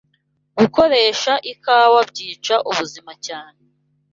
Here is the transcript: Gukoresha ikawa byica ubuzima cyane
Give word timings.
Gukoresha 0.57 1.33
ikawa 1.51 1.99
byica 2.09 2.55
ubuzima 2.69 3.11
cyane 3.25 3.61